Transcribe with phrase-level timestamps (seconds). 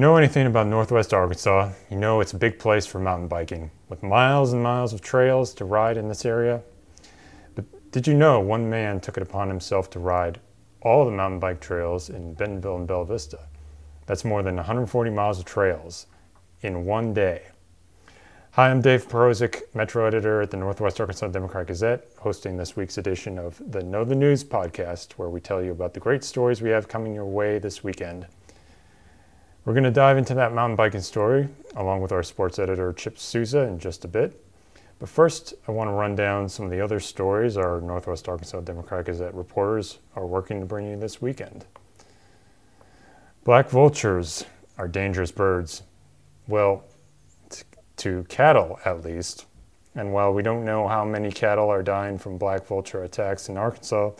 [0.00, 3.70] you know anything about Northwest Arkansas, you know it's a big place for mountain biking,
[3.90, 6.62] with miles and miles of trails to ride in this area.
[7.54, 10.40] But did you know one man took it upon himself to ride
[10.80, 13.40] all the mountain bike trails in Bentonville and Bella Vista?
[14.06, 16.06] That's more than 140 miles of trails
[16.62, 17.42] in one day.
[18.52, 22.96] Hi, I'm Dave Perozek, Metro Editor at the Northwest Arkansas Democrat Gazette, hosting this week's
[22.96, 26.62] edition of the Know the News podcast, where we tell you about the great stories
[26.62, 28.26] we have coming your way this weekend.
[29.66, 31.46] We're going to dive into that mountain biking story
[31.76, 34.42] along with our sports editor Chip Souza in just a bit.
[34.98, 38.60] But first, I want to run down some of the other stories our Northwest Arkansas
[38.60, 41.66] Democrat Gazette reporters are working to bring you this weekend.
[43.44, 44.46] Black vultures
[44.78, 45.82] are dangerous birds.
[46.48, 46.84] Well,
[47.50, 47.64] t-
[47.98, 49.44] to cattle at least.
[49.94, 53.58] And while we don't know how many cattle are dying from black vulture attacks in
[53.58, 54.12] Arkansas,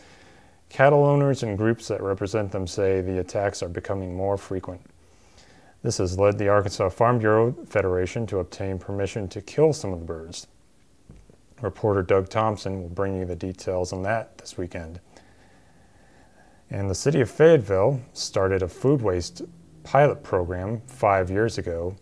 [0.69, 4.81] cattle owners and groups that represent them say the attacks are becoming more frequent.
[5.83, 9.99] This has led the Arkansas Farm Bureau Federation to obtain permission to kill some of
[9.99, 10.47] the birds.
[11.59, 14.99] Reporter Doug Thompson will bring you the details on that this weekend.
[16.69, 19.41] And the city of Fayetteville started a food waste
[19.83, 21.95] pilot program five years ago.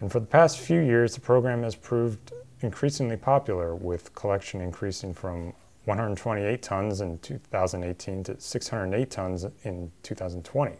[0.00, 5.12] And for the past few years, the program has proved increasingly popular, with collection increasing
[5.12, 5.52] from
[5.84, 10.76] 128 tons in 2018 to 608 tons in 2020.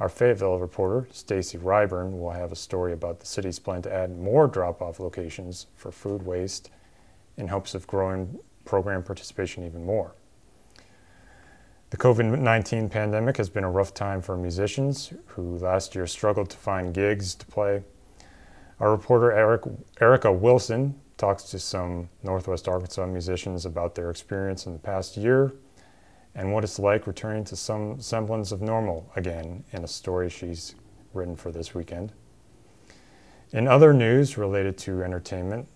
[0.00, 4.18] Our Fayetteville reporter, Stacy Ryburn, will have a story about the city's plan to add
[4.18, 6.70] more drop off locations for food waste
[7.36, 10.14] in hopes of growing program participation even more.
[11.90, 16.48] The COVID 19 pandemic has been a rough time for musicians who last year struggled
[16.50, 17.82] to find gigs to play.
[18.80, 19.62] Our reporter Eric,
[20.00, 25.52] Erica Wilson talks to some Northwest Arkansas musicians about their experience in the past year
[26.34, 30.74] and what it's like returning to some semblance of normal again in a story she's
[31.12, 32.12] written for this weekend.
[33.52, 35.68] In other news related to entertainment,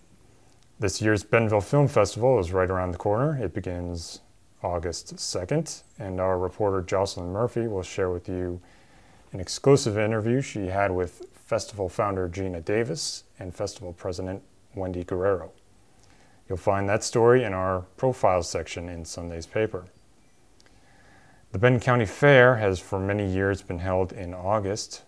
[0.79, 3.37] this year's Bentonville Film Festival is right around the corner.
[3.43, 4.21] It begins
[4.63, 8.59] August 2nd, and our reporter Jocelyn Murphy will share with you
[9.31, 14.41] an exclusive interview she had with festival founder Geena Davis and festival president
[14.75, 15.51] Wendy Guerrero.
[16.47, 19.85] You'll find that story in our profile section in Sunday's paper.
[21.57, 25.01] The Benton County Fair has for many years been held in August,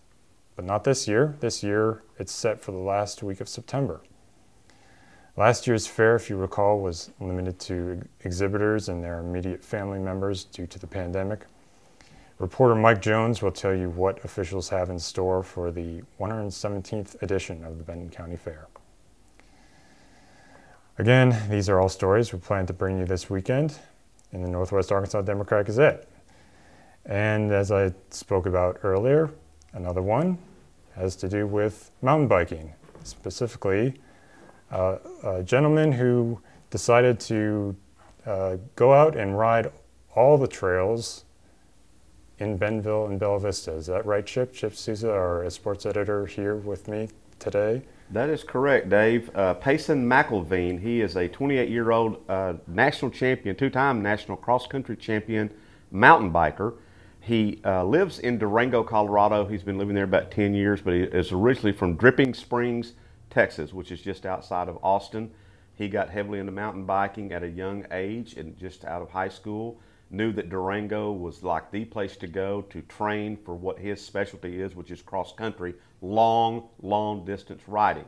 [0.56, 1.36] but not this year.
[1.42, 4.02] This year it's set for the last week of September.
[5.38, 10.44] Last year's fair, if you recall, was limited to exhibitors and their immediate family members
[10.44, 11.46] due to the pandemic.
[12.40, 17.64] Reporter Mike Jones will tell you what officials have in store for the 117th edition
[17.64, 18.66] of the Benton County Fair.
[20.98, 23.78] Again, these are all stories we plan to bring you this weekend
[24.32, 26.09] in the Northwest Arkansas Democrat Gazette.
[27.06, 29.32] And as I spoke about earlier,
[29.74, 30.38] another one
[30.96, 32.74] has to do with mountain biking,
[33.04, 33.96] specifically
[34.72, 36.40] uh, a gentleman who
[36.70, 37.76] decided to
[38.26, 39.72] uh, go out and ride
[40.16, 41.26] all the trails
[42.40, 43.74] in Bentonville and Bella Vista.
[43.74, 44.54] Is that right, Chip?
[44.54, 47.82] Chip Souza, our sports editor, here with me today.
[48.12, 49.30] That is correct, Dave.
[49.36, 54.38] Uh, Payson McElveen, he is a 28 year old uh, national champion, two time national
[54.38, 55.52] cross country champion
[55.92, 56.74] mountain biker.
[57.20, 59.46] He uh, lives in Durango, Colorado.
[59.46, 62.94] He's been living there about 10 years, but he is originally from Dripping Springs,
[63.30, 65.32] Texas, which is just outside of Austin.
[65.76, 69.30] He got heavily into mountain biking at a young age and just out of high
[69.30, 69.80] school.
[70.12, 74.62] Knew that Durango was like the place to go to train for what his specialty
[74.62, 78.06] is, which is cross country, long, long distance riding.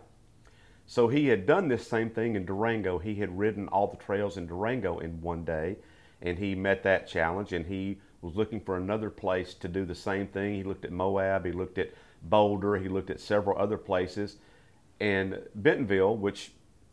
[0.87, 2.97] So he had done this same thing in Durango.
[2.97, 5.77] He had ridden all the trails in Durango in one day,
[6.21, 9.95] and he met that challenge and he was looking for another place to do the
[9.95, 10.55] same thing.
[10.55, 11.91] He looked at Moab, he looked at
[12.23, 14.37] Boulder, he looked at several other places.
[14.99, 16.51] And Bentonville, which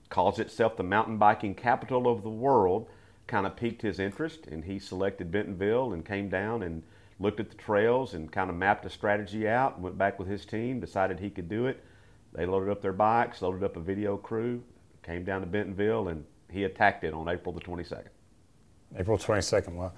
[0.09, 2.89] calls itself the mountain biking capital of the world,
[3.27, 4.47] kind of piqued his interest.
[4.47, 6.83] And he selected Bentonville and came down and
[7.21, 10.47] looked at the trails and kind of mapped a strategy out, went back with his
[10.47, 11.85] team, decided he could do it.
[12.33, 14.63] They loaded up their bikes, loaded up a video crew,
[15.03, 18.09] came down to Bentonville, and he attacked it on April the 22nd.
[18.97, 19.75] April 22nd.
[19.75, 19.93] Well,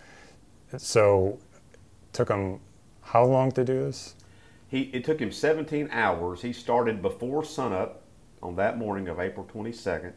[0.79, 1.39] so,
[2.13, 2.61] took him
[3.03, 4.15] how long to do this?
[4.69, 6.43] He it took him 17 hours.
[6.43, 8.03] He started before sunup
[8.41, 10.13] on that morning of April 22nd,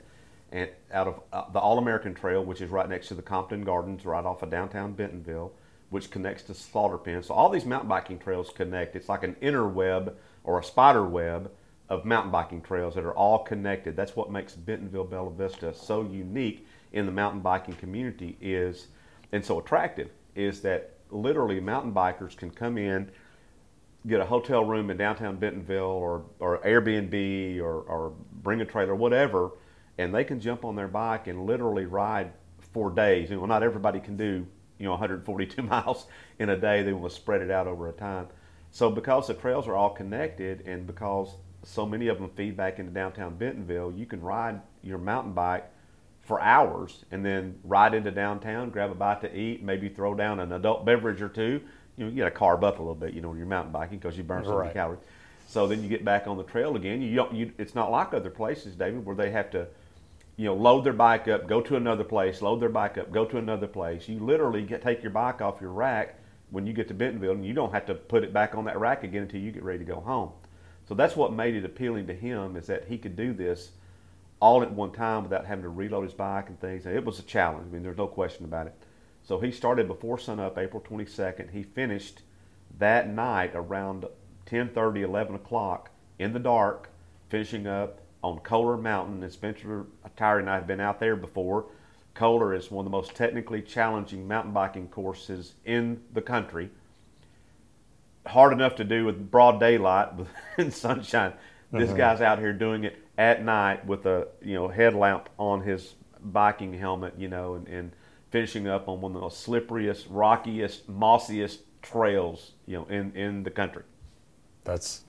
[0.52, 3.64] and out of uh, the All American Trail, which is right next to the Compton
[3.64, 5.52] Gardens, right off of downtown Bentonville,
[5.90, 7.24] which connects to Slaughter Pen.
[7.24, 8.96] So all these mountain biking trails connect.
[8.96, 11.52] It's like an inner web or a spider web
[11.90, 13.96] of mountain biking trails that are all connected.
[13.96, 18.88] That's what makes Bentonville Bella Vista so unique in the mountain biking community is
[19.32, 23.12] and so attractive is that literally mountain bikers can come in
[24.08, 28.96] get a hotel room in downtown Bentonville or, or Airbnb or, or bring a trailer,
[28.96, 29.52] whatever,
[29.98, 32.34] and they can jump on their bike and literally ride
[32.74, 33.30] for days.
[33.30, 34.46] You know, not everybody can do
[34.78, 36.08] you know 142 miles
[36.40, 36.84] in a day.
[36.84, 38.28] They want to spread it out over a time.
[38.72, 42.80] So because the trails are all connected and because so many of them feed back
[42.80, 45.72] into downtown Bentonville, you can ride your mountain bike
[46.24, 50.40] for hours and then ride into downtown, grab a bite to eat, maybe throw down
[50.40, 51.62] an adult beverage or two.
[51.98, 53.72] You know, you got to carb up a little bit, you know, when you're mountain
[53.72, 54.64] biking because you burn so Right.
[54.64, 55.02] many calories.
[55.48, 57.02] So then you get back on the trail again.
[57.02, 57.34] You don't.
[57.34, 59.68] You, it's not like other places, David, where they have to,
[60.38, 63.26] you know, load their bike up, go to another place, load their bike up, go
[63.26, 64.08] to another place.
[64.08, 66.16] You literally get take your bike off your rack
[66.50, 68.80] when you get to Bentonville, and you don't have to put it back on that
[68.80, 70.32] rack again until you get ready to go home.
[70.88, 73.72] So that's what made it appealing to him is that he could do this
[74.44, 76.86] all at one time without having to reload his bike and things.
[76.86, 77.66] And it was a challenge.
[77.70, 78.76] I mean, there's no question about it.
[79.24, 81.52] So he started before sunup, April 22nd.
[81.52, 82.24] He finished
[82.78, 84.04] that night around
[84.46, 86.90] 10:30, 11 o'clock in the dark,
[87.30, 89.24] finishing up on Coler Mountain.
[89.24, 89.86] And Spencer
[90.18, 91.68] Tirey and I have been out there before.
[92.14, 96.70] Coler is one of the most technically challenging mountain biking courses in the country.
[98.26, 100.10] Hard enough to do with broad daylight
[100.58, 101.32] and sunshine.
[101.72, 101.98] This uh-huh.
[101.98, 106.74] guy's out here doing it at night with a you know headlamp on his biking
[106.74, 107.92] helmet, you know, and, and
[108.32, 113.44] finishing up on one of the most slipperiest, rockiest, mossiest trails, you know, in, in
[113.44, 113.84] the country.
[114.64, 115.04] That's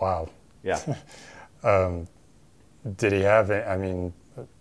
[0.00, 0.28] wow.
[0.62, 0.96] Yeah.
[2.96, 3.66] Did he have it?
[3.66, 4.12] I mean,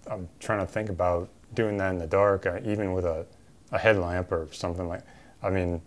[0.09, 3.25] I'm trying to think about doing that in the dark, uh, even with a,
[3.71, 5.03] a headlamp or something like.
[5.43, 5.81] I mean,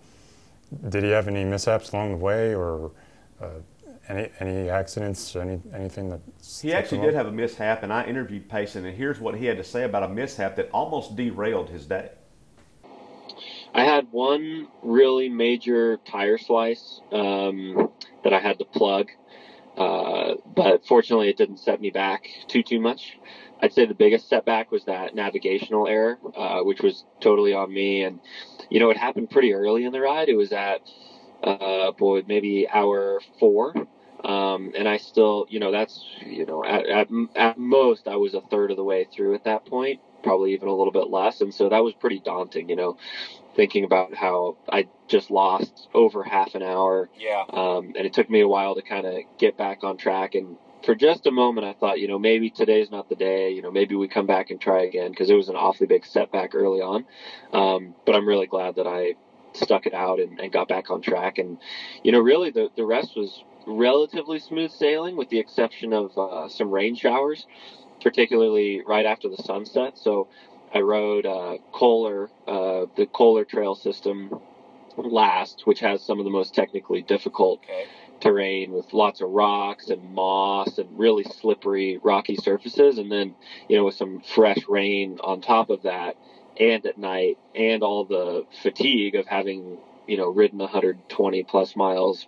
[0.88, 2.92] did he have any mishaps along the way, or
[3.40, 3.48] uh,
[4.10, 6.20] any any accidents, any anything that?
[6.60, 9.56] He actually did have a mishap, and I interviewed Payson, and here's what he had
[9.56, 12.10] to say about a mishap that almost derailed his day.
[13.72, 17.90] I had one really major tire slice um,
[18.24, 19.08] that I had to plug,
[19.76, 23.18] uh, but fortunately it didn't set me back too too much.
[23.62, 28.02] I'd say the biggest setback was that navigational error, uh, which was totally on me.
[28.02, 28.20] And
[28.70, 30.28] you know, it happened pretty early in the ride.
[30.28, 30.80] It was at
[31.42, 33.74] uh, boy maybe hour four.
[34.24, 38.34] Um, and I still, you know, that's, you know, at, at, at most I was
[38.34, 41.40] a third of the way through at that point, probably even a little bit less.
[41.40, 42.96] And so that was pretty daunting, you know,
[43.56, 47.08] thinking about how I just lost over half an hour.
[47.18, 47.44] Yeah.
[47.48, 50.34] Um, and it took me a while to kind of get back on track.
[50.34, 53.50] And for just a moment, I thought, you know, maybe today's not the day.
[53.50, 56.06] You know, maybe we come back and try again because it was an awfully big
[56.06, 57.04] setback early on.
[57.52, 59.14] Um, but I'm really glad that I
[59.52, 61.38] stuck it out and, and got back on track.
[61.38, 61.58] And,
[62.04, 66.48] you know, really the, the rest was relatively smooth sailing with the exception of uh,
[66.48, 67.46] some rain showers,
[68.02, 69.98] particularly right after the sunset.
[69.98, 70.28] So
[70.74, 74.30] I rode uh, Coler, uh, the Coler Trail system
[74.96, 77.86] last, which has some of the most technically difficult Okay.
[78.20, 83.34] terrain with lots of rocks and moss and really slippery rocky surfaces and then
[83.68, 86.16] you know with some fresh rain on top of that
[86.58, 92.26] and at night and all the fatigue of having you know ridden 120 plus miles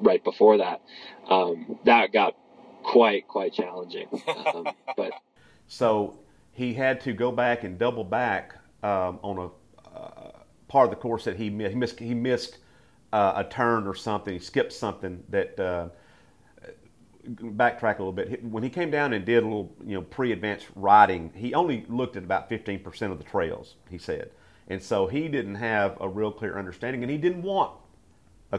[0.00, 0.80] right before that
[1.28, 2.36] um, that got
[2.82, 4.08] quite quite challenging
[4.54, 5.12] um, but
[5.68, 6.18] So
[6.52, 10.32] he had to go back and double back um, on a uh,
[10.66, 11.70] part of the course that he missed.
[11.70, 12.58] He missed, he missed
[13.12, 14.34] uh, a turn or something.
[14.34, 15.58] He skipped something that.
[15.58, 15.88] Uh,
[17.28, 18.42] backtrack a little bit.
[18.42, 22.16] When he came down and did a little, you know, pre-advanced riding, he only looked
[22.16, 23.76] at about 15% of the trails.
[23.90, 24.30] He said,
[24.68, 27.72] and so he didn't have a real clear understanding, and he didn't want.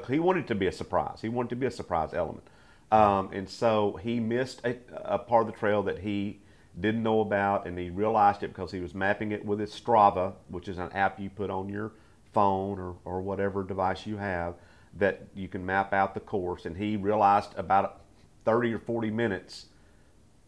[0.07, 1.19] He wanted it to be a surprise.
[1.21, 2.47] He wanted to be a surprise element,
[2.91, 6.39] um, and so he missed a, a part of the trail that he
[6.79, 10.33] didn't know about, and he realized it because he was mapping it with his Strava,
[10.49, 11.91] which is an app you put on your
[12.31, 14.55] phone or, or whatever device you have
[14.97, 16.65] that you can map out the course.
[16.65, 18.01] And he realized about
[18.45, 19.67] 30 or 40 minutes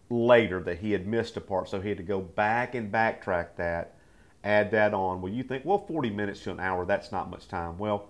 [0.09, 3.55] later that he had missed a part, so he had to go back and backtrack
[3.57, 3.95] that,
[4.43, 5.21] add that on.
[5.21, 7.77] Well, you think, well, 40 minutes to an hour, that's not much time.
[7.77, 8.09] Well,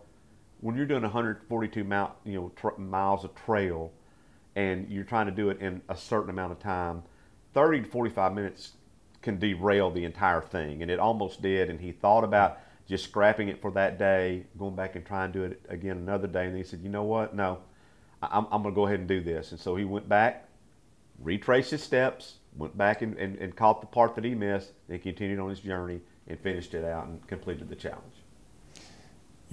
[0.64, 3.92] when you're doing 142 mount, you know, tr- miles of trail,
[4.56, 7.04] and you're trying to do it in a certain amount of time,
[7.54, 8.72] 30 to 45 minutes
[9.22, 11.70] can derail the entire thing, and it almost did.
[11.70, 15.40] And he thought about just scrapping it for that day, going back and trying to
[15.40, 16.46] do it again another day.
[16.46, 17.36] And he said, you know what?
[17.36, 17.60] No,
[18.22, 19.52] I'm, I'm going to go ahead and do this.
[19.52, 20.48] And so he went back,
[21.20, 25.02] retraced his steps, went back and, and, and caught the part that he missed, and
[25.02, 28.23] continued on his journey and finished it out and completed the challenge.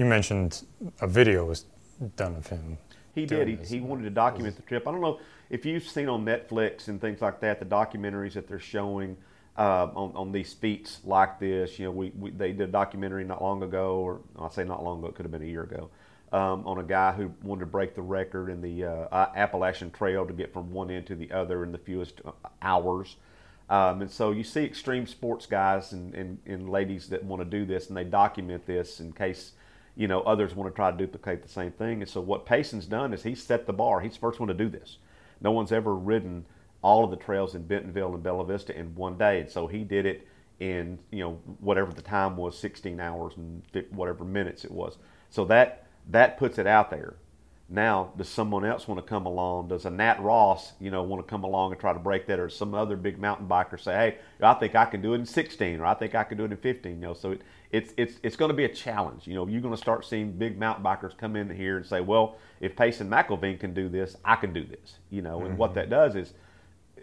[0.01, 0.63] You mentioned
[1.03, 1.67] a video was
[2.17, 2.79] done of him.
[3.15, 3.49] He did.
[3.49, 4.89] He, he wanted to document the trip.
[4.89, 8.49] I don't know if you've seen on Netflix and things like that the documentaries that
[8.49, 9.19] they're showing
[9.59, 11.79] uh, on, on these feats like this.
[11.79, 14.83] You know, we, we they did a documentary not long ago, or I'll say not
[14.83, 15.91] long ago, it could have been a year ago,
[16.33, 20.25] um, on a guy who wanted to break the record in the uh, Appalachian Trail
[20.25, 22.31] to get from one end to the other in the fewest uh,
[22.63, 23.17] hours.
[23.69, 27.45] Um, and so you see extreme sports guys and, and, and ladies that want to
[27.45, 29.53] do this, and they document this in case
[29.97, 32.03] you know others want to try to duplicate the same thing.
[32.03, 34.01] And so what Payson's done is he's set the bar.
[34.01, 34.99] He's the first one to do this.
[35.41, 36.45] No one's ever ridden
[36.83, 39.85] all of the trails in Bentonville and Bella Vista in one day, and so he
[39.85, 40.27] did it
[40.61, 44.99] in you know whatever the time was, 16 hours and whatever minutes it was.
[45.31, 47.15] So that that puts it out there.
[47.73, 49.69] Now, does someone else want to come along?
[49.69, 52.41] Does a Nat Ross, you know, want to come along and try to break that,
[52.41, 55.27] or some other big mountain biker say, "Hey, I think I can do it in
[55.27, 57.95] 16, or I think I can do it in 15." You know, so it, it's
[57.97, 59.29] it's it's going to be a challenge.
[59.29, 62.01] You know, you're going to start seeing big mountain bikers come in here and say,
[62.01, 65.57] "Well, if Payson McElveen can do this, I can do this." You know, and mm-hmm.
[65.59, 66.35] what that does is,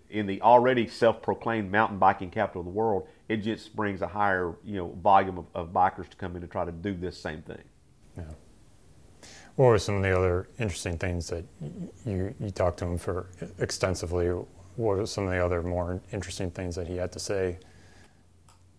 [0.10, 4.56] in the already self-proclaimed mountain biking capital of the world, it just brings a higher,
[4.66, 7.42] you know, volume of, of bikers to come in and try to do this same
[7.42, 7.64] thing.
[8.18, 8.24] Yeah.
[9.58, 11.44] What were some of the other interesting things that
[12.06, 13.26] you, you talked to him for
[13.58, 14.28] extensively?
[14.28, 14.46] What
[14.76, 17.58] were some of the other more interesting things that he had to say?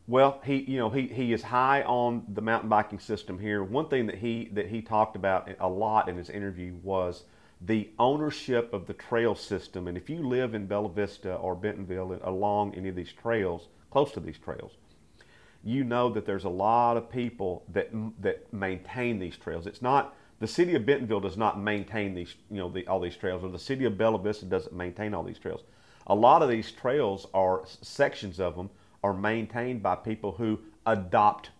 [0.06, 3.64] Well, he you know he, he is high on the mountain biking system here.
[3.64, 7.25] One thing that he that he talked about a lot in his interview was
[7.61, 9.88] the ownership of the trail system.
[9.88, 14.12] And if you live in Bella Vista or Bentonville along any of these trails, close
[14.12, 14.76] to these trails,
[15.64, 17.90] you know that there's a lot of people that
[18.23, 19.66] that maintain these trails.
[19.66, 23.16] It's not the city of Bentonville does not maintain these, you know, the, all these
[23.16, 25.62] trails, or the city of Bella Vista doesn't maintain all these trails.
[26.07, 28.71] A lot of these trails are sections of them
[29.02, 31.50] are maintained by people who adopt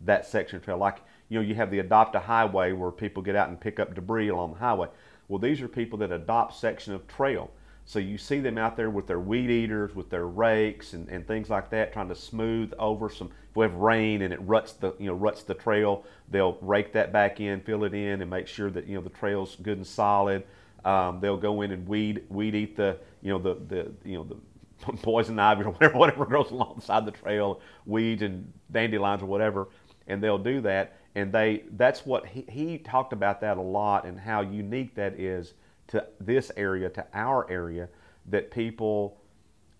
[0.00, 0.78] that section of trail.
[0.78, 3.78] Like, you know, you have the adopt a highway where people get out and pick
[3.78, 4.88] up debris along the highway.
[5.28, 7.50] Well, these are people that adopt section of trail.
[7.88, 11.26] So you see them out there with their weed eaters, with their rakes and, and
[11.26, 13.28] things like that, trying to smooth over some.
[13.48, 16.92] If we have rain and it ruts the you know ruts the trail, they'll rake
[16.92, 19.78] that back in, fill it in, and make sure that you know the trail's good
[19.78, 20.44] and solid.
[20.84, 24.24] Um, they'll go in and weed weed eat the you know the the you know
[24.24, 29.66] the poison ivy or whatever whatever grows alongside the trail, weeds and dandelions or whatever,
[30.08, 30.98] and they'll do that.
[31.14, 35.18] And they that's what he, he talked about that a lot and how unique that
[35.18, 35.54] is
[35.88, 37.88] to this area, to our area,
[38.26, 39.20] that people,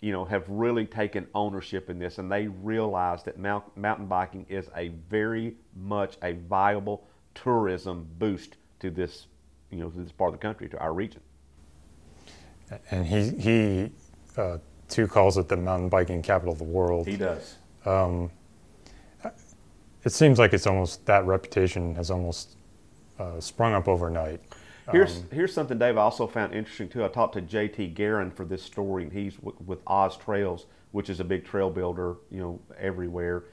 [0.00, 4.46] you know, have really taken ownership in this and they realize that mount, mountain biking
[4.48, 9.26] is a very much a viable tourism boost to this,
[9.70, 11.20] you know, to this part of the country, to our region.
[12.90, 13.90] And he, he
[14.36, 17.06] uh, too calls it the mountain biking capital of the world.
[17.06, 17.56] He does.
[17.84, 18.30] Um,
[20.04, 22.56] it seems like it's almost that reputation has almost
[23.18, 24.40] uh, sprung up overnight.
[24.90, 27.04] Here's um, here's something Dave I also found interesting too.
[27.04, 27.88] I talked to J.T.
[27.88, 31.70] Guerin for this story, and he's w- with Oz Trails, which is a big trail
[31.70, 33.44] builder, you know, everywhere.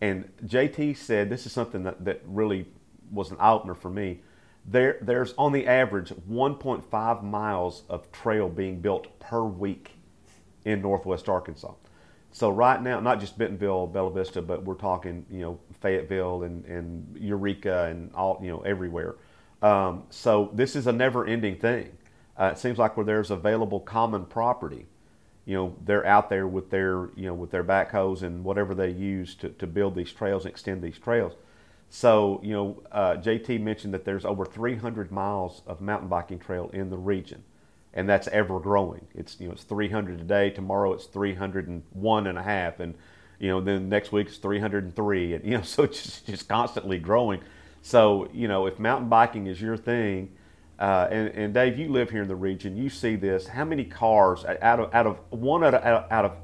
[0.00, 0.94] And J.T.
[0.94, 2.66] said this is something that, that really
[3.10, 4.20] was an eye opener for me.
[4.66, 9.92] There there's on the average 1.5 miles of trail being built per week
[10.64, 11.74] in Northwest Arkansas.
[12.32, 16.64] So right now, not just Bentonville, Bella Vista, but we're talking, you know, Fayetteville and,
[16.64, 19.16] and Eureka and all, you know, everywhere.
[19.62, 21.92] Um, so this is a never-ending thing.
[22.38, 24.86] Uh, it seems like where there's available common property,
[25.44, 28.90] you know, they're out there with their, you know, with their backhoes and whatever they
[28.90, 31.34] use to, to build these trails and extend these trails.
[31.90, 36.70] So, you know, uh, JT mentioned that there's over 300 miles of mountain biking trail
[36.72, 37.42] in the region,
[37.92, 39.06] and that's ever growing.
[39.14, 40.50] It's, you know, it's 300 today.
[40.50, 42.94] Tomorrow it's 301 and a half, and
[43.38, 46.98] you know, then next week it's 303, and you know, so it's just, just constantly
[46.98, 47.40] growing.
[47.82, 50.32] So, you know, if mountain biking is your thing,
[50.78, 53.46] uh, and, and, Dave, you live here in the region, you see this.
[53.46, 56.36] How many cars out of out of one out of, out of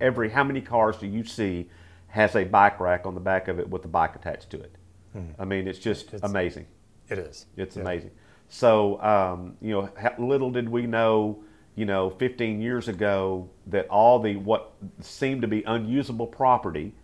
[0.00, 1.68] every how many cars do you see
[2.08, 4.74] has a bike rack on the back of it with the bike attached to it?
[5.12, 5.30] Hmm.
[5.38, 6.66] I mean, it's just it's, amazing.
[7.08, 7.46] It is.
[7.56, 7.82] It's yeah.
[7.82, 8.10] amazing.
[8.48, 11.44] So, um, you know, little did we know,
[11.76, 16.94] you know, 15 years ago that all the what seemed to be unusable property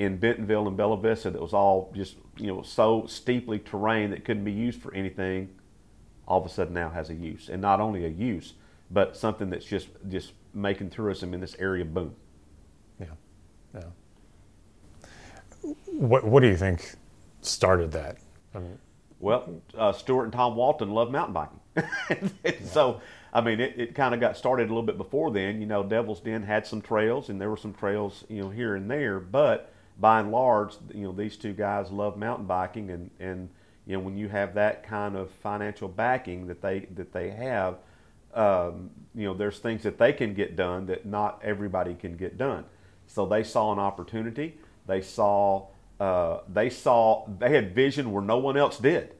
[0.00, 4.24] in Bentonville and Bella Vista that was all just you know so steeply terrain that
[4.24, 5.50] couldn't be used for anything,
[6.26, 8.54] all of a sudden now has a use, and not only a use,
[8.90, 12.14] but something that's just just making tourism in this area boom.
[12.98, 13.06] Yeah,
[13.74, 13.82] yeah.
[15.92, 16.94] What What do you think
[17.42, 18.16] started that?
[18.54, 18.78] I mean,
[19.18, 22.52] well, uh, Stuart and Tom Walton love mountain biking, yeah.
[22.64, 23.02] so.
[23.32, 25.60] I mean, it, it kind of got started a little bit before then.
[25.60, 28.74] You know, Devil's Den had some trails, and there were some trails, you know, here
[28.74, 29.20] and there.
[29.20, 33.50] But by and large, you know, these two guys love mountain biking, and, and
[33.86, 37.76] you know, when you have that kind of financial backing that they that they have,
[38.34, 42.38] um, you know, there's things that they can get done that not everybody can get
[42.38, 42.64] done.
[43.06, 44.58] So they saw an opportunity.
[44.86, 45.66] They saw
[45.98, 49.14] uh, they saw they had vision where no one else did.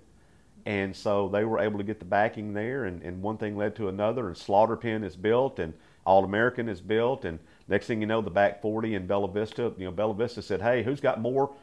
[0.66, 3.74] And so they were able to get the backing there, and, and one thing led
[3.76, 5.72] to another, and Slaughter Pen is built, and
[6.04, 7.38] All American is built, and
[7.70, 10.60] next thing you know, the back 40 in Bella Vista, you know, Bella Vista said,
[10.60, 11.54] hey, who's got more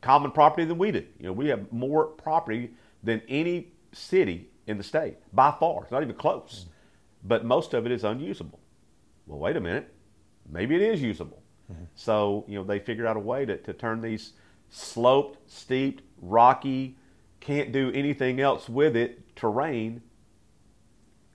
[0.00, 1.04] common property than we do?
[1.18, 2.70] You know, we have more property
[3.02, 5.82] than any city in the state by far.
[5.82, 6.66] It's not even close,
[7.24, 8.60] but most of it is unusable.
[9.26, 9.92] Well, wait a minute,
[10.48, 11.42] maybe it is usable.
[11.70, 11.84] Mm-hmm.
[11.94, 14.32] So, you know, they figured out a way to, to turn these
[14.70, 16.96] sloped, steep, rocky,
[17.40, 20.02] can't do anything else with it terrain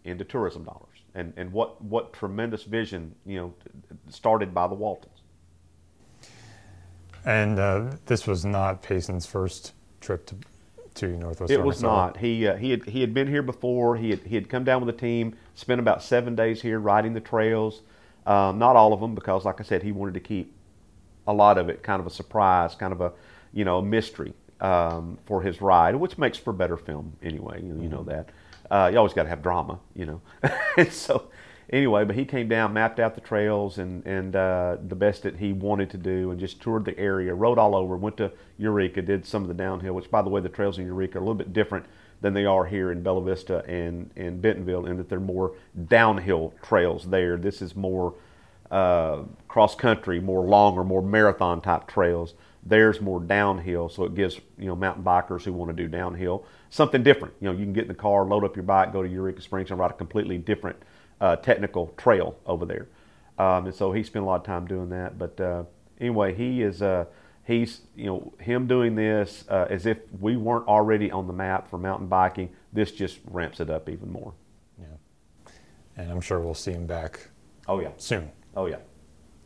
[0.04, 0.93] into tourism dollars.
[1.16, 3.54] And, and what, what tremendous vision, you know,
[4.10, 5.22] started by the Waltons.
[7.26, 10.36] And uh, this was not Payson's first trip to,
[10.96, 11.66] to Northwest It Arkansas.
[11.66, 12.18] was not.
[12.18, 13.96] He, uh, he, had, he had been here before.
[13.96, 17.14] He had, he had come down with a team, spent about seven days here riding
[17.14, 17.82] the trails.
[18.26, 20.54] Um, not all of them, because like I said, he wanted to keep
[21.28, 23.12] a lot of it kind of a surprise, kind of a
[23.54, 27.62] you know a mystery um, for his ride, which makes for better film anyway.
[27.62, 28.10] You, you know mm-hmm.
[28.10, 28.30] that.
[28.70, 30.22] Uh, you always got to have drama, you know.
[30.78, 31.30] and so
[31.70, 35.38] anyway, but he came down, mapped out the trails and and uh, the best that
[35.38, 39.02] he wanted to do, and just toured the area, rode all over, went to Eureka,
[39.02, 39.94] did some of the downhill.
[39.94, 41.86] Which, by the way, the trails in Eureka are a little bit different
[42.22, 45.54] than they are here in Bella Vista and and Bentonville, in that they're more
[45.88, 47.38] downhill trails there.
[47.38, 48.14] This is more
[48.72, 52.34] uh, cross country, more long or more marathon type trails.
[52.66, 56.46] There's more downhill, so it gives you know mountain bikers who want to do downhill
[56.74, 57.36] something different.
[57.40, 59.42] You know, you can get in the car, load up your bike, go to Eureka
[59.42, 60.76] Springs, and ride a completely different
[61.22, 62.88] uh, technical trail over there.
[63.38, 65.20] Um, and so he spent a lot of time doing that.
[65.20, 65.64] But uh,
[66.00, 67.06] anyway, he is uh,
[67.46, 71.70] he's you know him doing this uh, as if we weren't already on the map
[71.70, 72.50] for mountain biking.
[72.74, 74.34] This just ramps it up even more.
[74.80, 75.52] Yeah,
[75.96, 77.30] and I'm sure we'll see him back.
[77.68, 78.32] Oh yeah, soon.
[78.56, 78.78] Oh yeah.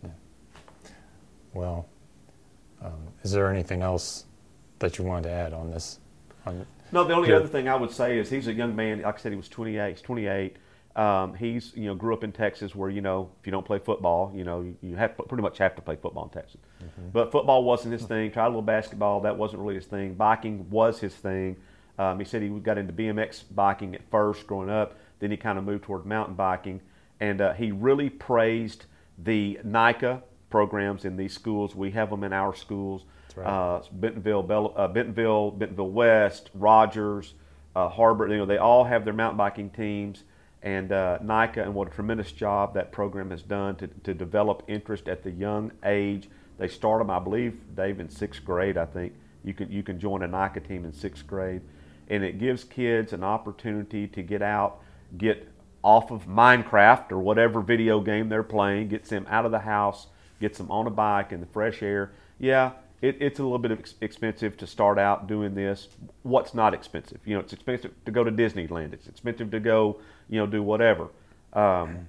[0.02, 0.12] yeah.
[1.54, 1.90] Well,
[2.82, 4.26] um, is there anything else
[4.80, 6.00] that you wanted to add on this?
[6.92, 9.02] No, the only other thing I would say is he's a young man.
[9.02, 9.90] Like I said, he was 28.
[9.90, 10.56] He's 28.
[10.96, 13.78] Um, he's you know grew up in Texas, where you know if you don't play
[13.78, 16.60] football, you know you have pretty much have to play football in Texas.
[16.84, 17.10] Mm-hmm.
[17.14, 18.32] But football wasn't his thing.
[18.32, 19.22] Tried a little basketball.
[19.22, 20.16] That wasn't really his thing.
[20.16, 21.58] Biking was his thing.
[22.00, 24.98] Um, he said he got into BMX biking at first, growing up.
[25.20, 26.82] Then he kind of moved toward mountain biking,
[27.20, 28.86] and uh, he really praised
[29.20, 31.76] the NICA programs in these schools.
[31.76, 33.04] We have them in our schools.
[33.38, 33.46] Right.
[33.48, 37.36] Uh, Bentonville, Bell, uh, Bentonville, Bentonville West, Rogers,
[37.76, 38.30] uh, Har-Ber.
[38.30, 40.24] You know, they all have their mountain biking teams,
[40.64, 45.08] and uh, and what a tremendous job that program has done to, to develop interest
[45.08, 46.30] at the young age.
[46.58, 48.76] They start them, I believe, Dave, in sixth grade.
[48.76, 51.62] I think you can you can join a NICA team in sixth grade,
[52.10, 54.82] and it gives kids an opportunity to get out,
[55.16, 55.48] get
[55.84, 60.08] off of Minecraft or whatever video game they're playing, gets them out of the house,
[60.40, 62.14] gets them on a bike in the fresh air.
[62.40, 65.88] Yeah, it, it's a little bit ex- expensive to start out doing this.
[66.24, 67.20] What's not expensive?
[67.26, 68.94] You know, it's expensive to go to Disneyland.
[68.94, 71.10] It's expensive to go, you know, do whatever.
[71.54, 72.08] Um,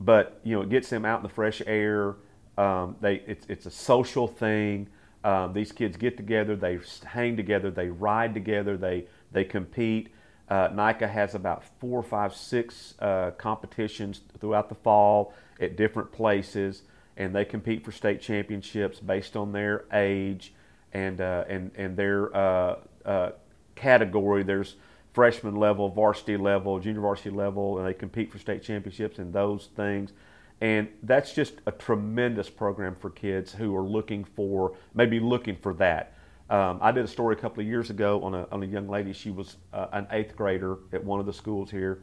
[0.00, 2.16] but you know, it gets them out in the fresh air.
[2.58, 4.88] Um, they, it's, it's a social thing.
[5.22, 10.10] Um, these kids get together, they hang together, they ride together, they they compete.
[10.50, 16.82] Uh, NICA has about four, five, six uh, competitions throughout the fall at different places
[17.16, 20.52] and they compete for state championships based on their age
[20.92, 23.30] and uh, and and their uh, uh,
[23.74, 24.42] category.
[24.42, 24.76] There's
[25.12, 29.68] freshman level, varsity level, junior varsity level, and they compete for state championships and those
[29.76, 30.12] things.
[30.60, 35.74] And that's just a tremendous program for kids who are looking for maybe looking for
[35.74, 36.14] that.
[36.50, 38.88] Um, I did a story a couple of years ago on a, on a young
[38.88, 39.12] lady.
[39.12, 42.00] She was uh, an eighth grader at one of the schools here,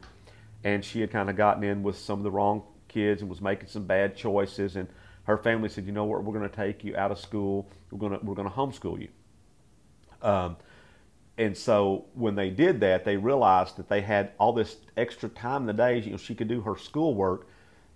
[0.64, 3.40] and she had kind of gotten in with some of the wrong kids and was
[3.40, 4.76] making some bad choices.
[4.76, 4.88] And
[5.24, 6.24] her family said, "You know what?
[6.24, 7.68] We're going to take you out of school.
[7.90, 9.08] We're going to we're going to homeschool you."
[10.20, 10.56] Um,
[11.38, 15.62] and so when they did that, they realized that they had all this extra time
[15.62, 16.04] in the days.
[16.04, 17.46] You know, she could do her schoolwork,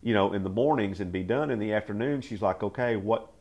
[0.03, 2.21] you know, in the mornings and be done in the afternoon.
[2.21, 3.33] She's like, "Okay, what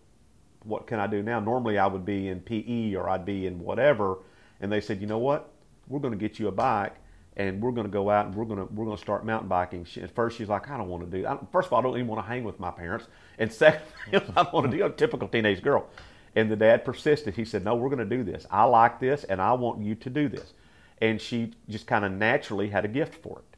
[0.64, 1.40] what can I do now?
[1.40, 4.18] Normally I would be in PE or I'd be in whatever."
[4.62, 5.52] And they said, "You know what?
[5.88, 6.96] We're going to get you a bike."
[7.38, 9.50] And we're going to go out and we're going to we're going to start mountain
[9.50, 9.84] biking.
[9.86, 11.24] She, at first, she's like, I don't want to do.
[11.24, 11.52] That.
[11.52, 13.82] First of all, I don't even want to hang with my parents, and second,
[14.14, 15.88] I don't want to do a typical teenage girl.
[16.38, 17.36] And the dad persisted.
[17.36, 18.46] He said, No, we're going to do this.
[18.52, 20.54] I like this, and I want you to do this.
[21.02, 23.58] And she just kind of naturally had a gift for it.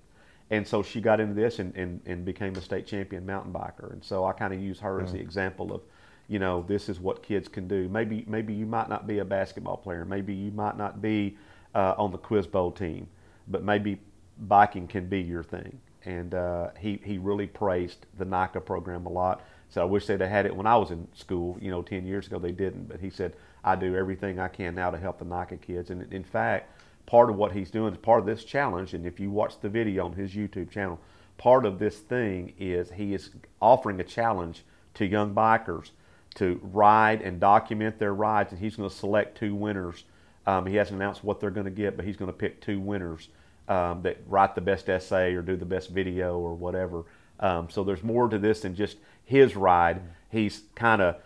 [0.50, 3.92] And so she got into this and, and, and became a state champion mountain biker.
[3.92, 5.82] And so I kind of use her as the example of,
[6.30, 7.90] you know, this is what kids can do.
[7.90, 10.06] Maybe maybe you might not be a basketball player.
[10.06, 11.38] Maybe you might not be
[11.76, 13.08] uh, on the quiz bowl team
[13.48, 14.00] but maybe
[14.40, 15.80] biking can be your thing.
[16.06, 19.44] And uh, he, he really praised the NICA program a lot.
[19.70, 22.06] So I wish they'd have had it when I was in school, you know, 10
[22.06, 22.40] years ago.
[22.40, 22.88] They didn't.
[22.88, 25.90] But he said, I do everything I can now to help the NICA kids.
[25.90, 26.72] And in fact,
[27.06, 28.94] part of what he's doing is part of this challenge.
[28.94, 31.00] And if you watch the video on his YouTube channel,
[31.38, 33.32] part of this thing is he is
[33.62, 34.64] offering a challenge
[34.96, 35.92] to young bikers
[36.36, 40.04] to ride and document their rides, and he's going to select two winners.
[40.46, 42.80] Um, he hasn't announced what they're going to get, but he's going to pick two
[42.80, 43.30] winners
[43.68, 47.04] um, that write the best essay or do the best video or whatever.
[47.40, 50.02] Um, so there's more to this than just his ride.
[50.32, 51.18] He's kind of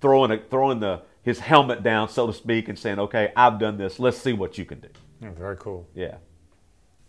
[0.00, 3.76] throwing a, throwing the his helmet down, so to speak, and saying, "Okay, I've done
[3.76, 3.98] this.
[3.98, 4.88] Let's see what you can do."
[5.20, 5.86] Yeah, very cool.
[5.94, 6.16] Yeah.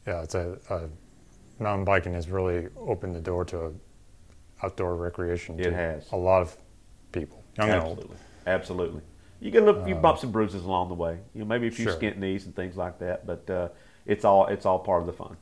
[0.05, 3.73] Yeah, it's a, a mountain biking has really opened the door to
[4.63, 5.59] outdoor recreation.
[5.59, 6.11] It to has.
[6.11, 6.57] a lot of
[7.11, 7.91] people, young and old.
[7.99, 8.17] Absolutely.
[8.47, 9.01] Absolutely.
[9.39, 11.19] You get a little- few bumps and bruises along the way.
[11.33, 11.93] You know, maybe a few Sure.
[11.95, 13.69] skint knees and things like that, but uh,
[14.05, 15.37] it's all it's all part of the fun.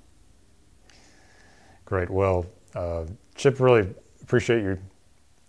[1.85, 2.09] Great.
[2.09, 2.45] Well,
[2.75, 3.87] uh, Chip, really
[4.21, 4.77] appreciate you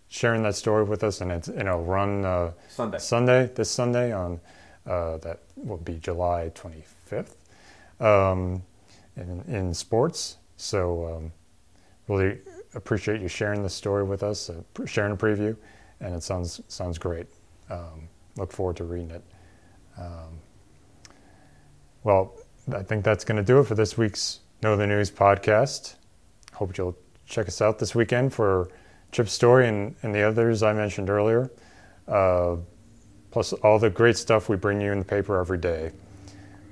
[0.09, 2.99] sharing that story with us, and it's you know run uh, Sunday.
[2.99, 4.40] Sunday this Sunday on
[4.87, 7.35] uh, that will be July 25th
[8.01, 8.62] um,
[9.16, 10.38] in, in sports.
[10.57, 11.33] So um,
[12.09, 12.38] really
[12.75, 15.57] appreciate you sharing the story with us, uh, sharing a preview,
[16.01, 17.27] and it sounds sounds great.
[17.70, 19.25] Um, look forward to reading it.
[19.99, 20.38] Um,
[22.03, 22.35] well,
[22.75, 25.95] I think that's going to do it for this week's Know the News podcast.
[26.53, 28.69] Hope you'll check us out this weekend for
[29.13, 31.51] Chip's story and, and the others I mentioned earlier,
[32.07, 32.57] uh,
[33.31, 35.93] plus all the great stuff we bring you in the paper every day.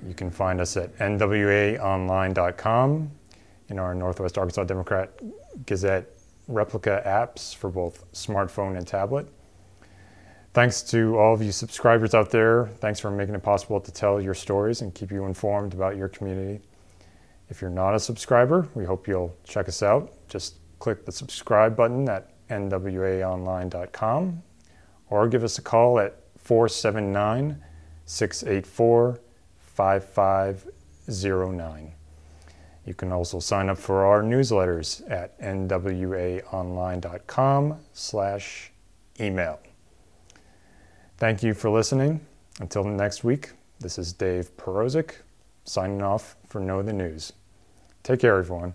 [0.06, 3.10] You can find us at nwaonline.com
[3.68, 5.10] in our Northwest Arkansas Democrat
[5.66, 6.08] Gazette
[6.46, 9.28] replica apps for both smartphone and tablet.
[10.58, 12.66] Thanks to all of you subscribers out there.
[12.80, 16.08] Thanks for making it possible to tell your stories and keep you informed about your
[16.08, 16.60] community.
[17.48, 20.12] If you're not a subscriber, we hope you'll check us out.
[20.26, 24.42] Just click the subscribe button at nwaonline.com
[25.10, 27.62] or give us a call at 479
[28.06, 29.20] 684
[29.60, 31.92] 5509.
[32.84, 38.72] You can also sign up for our newsletters at nwaonline.com slash
[39.20, 39.60] email.
[41.18, 42.20] Thank you for listening.
[42.60, 43.50] Until next week,
[43.80, 45.16] this is Dave Perozek
[45.64, 47.32] signing off for Know the News.
[48.04, 48.74] Take care, everyone.